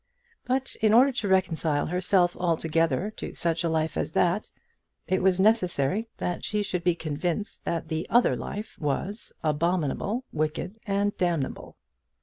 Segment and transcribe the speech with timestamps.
[0.45, 4.51] But in order to reconcile herself altogether to such a life as that,
[5.05, 10.79] it was necessary that she should be convinced that the other life was abominable, wicked,
[10.87, 11.77] and damnable.